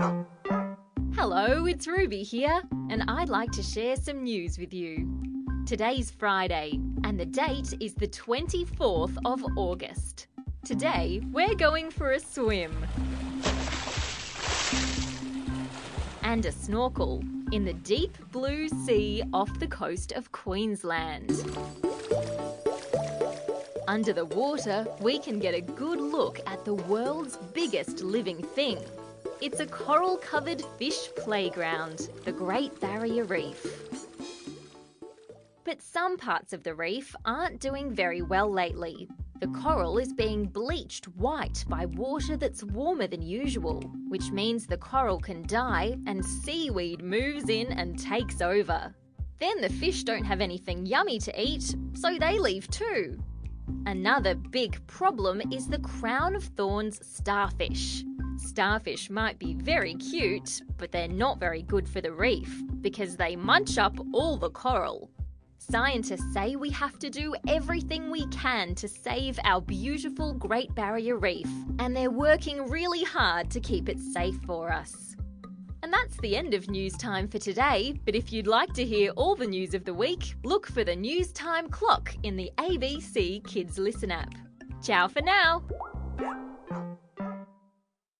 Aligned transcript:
Hello, 0.00 1.66
it's 1.66 1.86
Ruby 1.86 2.22
here, 2.22 2.62
and 2.88 3.04
I'd 3.06 3.28
like 3.28 3.50
to 3.52 3.62
share 3.62 3.96
some 3.96 4.22
news 4.22 4.56
with 4.56 4.72
you. 4.72 5.06
Today's 5.66 6.10
Friday, 6.10 6.80
and 7.04 7.20
the 7.20 7.26
date 7.26 7.74
is 7.80 7.92
the 7.92 8.08
24th 8.08 9.18
of 9.26 9.44
August. 9.58 10.28
Today, 10.64 11.20
we're 11.32 11.54
going 11.54 11.90
for 11.90 12.12
a 12.12 12.18
swim 12.18 12.72
and 16.22 16.46
a 16.46 16.52
snorkel 16.52 17.22
in 17.52 17.66
the 17.66 17.74
deep 17.74 18.16
blue 18.32 18.70
sea 18.70 19.22
off 19.34 19.58
the 19.58 19.66
coast 19.66 20.12
of 20.12 20.32
Queensland. 20.32 21.30
Under 23.86 24.14
the 24.14 24.24
water, 24.24 24.86
we 25.02 25.18
can 25.18 25.38
get 25.38 25.52
a 25.52 25.60
good 25.60 26.00
look 26.00 26.40
at 26.46 26.64
the 26.64 26.74
world's 26.74 27.36
biggest 27.52 28.00
living 28.00 28.42
thing. 28.42 28.78
It's 29.40 29.60
a 29.60 29.66
coral 29.66 30.16
covered 30.18 30.62
fish 30.78 31.08
playground, 31.16 32.10
the 32.24 32.32
Great 32.32 32.78
Barrier 32.80 33.24
Reef. 33.24 33.64
But 35.64 35.82
some 35.82 36.16
parts 36.16 36.52
of 36.52 36.62
the 36.62 36.74
reef 36.74 37.14
aren't 37.24 37.60
doing 37.60 37.94
very 37.94 38.22
well 38.22 38.50
lately. 38.50 39.08
The 39.40 39.46
coral 39.48 39.98
is 39.98 40.12
being 40.12 40.46
bleached 40.46 41.06
white 41.16 41.64
by 41.68 41.86
water 41.86 42.36
that's 42.36 42.62
warmer 42.62 43.06
than 43.06 43.22
usual, 43.22 43.80
which 44.08 44.30
means 44.30 44.66
the 44.66 44.76
coral 44.76 45.18
can 45.18 45.46
die 45.46 45.96
and 46.06 46.24
seaweed 46.24 47.02
moves 47.02 47.48
in 47.48 47.72
and 47.72 47.98
takes 47.98 48.42
over. 48.42 48.94
Then 49.38 49.62
the 49.62 49.70
fish 49.70 50.04
don't 50.04 50.24
have 50.24 50.42
anything 50.42 50.84
yummy 50.84 51.18
to 51.20 51.40
eat, 51.40 51.74
so 51.94 52.18
they 52.18 52.38
leave 52.38 52.68
too. 52.68 53.18
Another 53.86 54.34
big 54.34 54.86
problem 54.86 55.40
is 55.50 55.66
the 55.66 55.78
crown 55.78 56.34
of 56.34 56.44
thorns 56.44 57.00
starfish. 57.06 58.04
Starfish 58.40 59.10
might 59.10 59.38
be 59.38 59.54
very 59.54 59.94
cute, 59.94 60.62
but 60.78 60.90
they're 60.90 61.08
not 61.08 61.38
very 61.38 61.62
good 61.62 61.88
for 61.88 62.00
the 62.00 62.12
reef 62.12 62.62
because 62.80 63.16
they 63.16 63.36
munch 63.36 63.78
up 63.78 63.96
all 64.12 64.36
the 64.36 64.50
coral. 64.50 65.10
Scientists 65.58 66.32
say 66.32 66.56
we 66.56 66.70
have 66.70 66.98
to 66.98 67.10
do 67.10 67.34
everything 67.46 68.10
we 68.10 68.26
can 68.28 68.74
to 68.74 68.88
save 68.88 69.38
our 69.44 69.60
beautiful 69.60 70.32
Great 70.34 70.74
Barrier 70.74 71.16
Reef, 71.16 71.48
and 71.78 71.94
they're 71.94 72.10
working 72.10 72.66
really 72.68 73.04
hard 73.04 73.50
to 73.50 73.60
keep 73.60 73.88
it 73.88 74.00
safe 74.00 74.38
for 74.46 74.72
us. 74.72 75.14
And 75.82 75.92
that's 75.92 76.16
the 76.18 76.36
end 76.36 76.54
of 76.54 76.68
news 76.68 76.94
time 76.94 77.28
for 77.28 77.38
today. 77.38 77.94
But 78.04 78.14
if 78.14 78.32
you'd 78.32 78.46
like 78.46 78.72
to 78.74 78.84
hear 78.84 79.12
all 79.12 79.34
the 79.34 79.46
news 79.46 79.74
of 79.74 79.84
the 79.84 79.94
week, 79.94 80.34
look 80.44 80.66
for 80.66 80.84
the 80.84 80.96
News 80.96 81.32
Time 81.32 81.68
clock 81.68 82.14
in 82.22 82.36
the 82.36 82.50
ABC 82.58 83.46
Kids 83.46 83.78
Listen 83.78 84.10
app. 84.10 84.34
Ciao 84.82 85.08
for 85.08 85.22
now! 85.22 85.62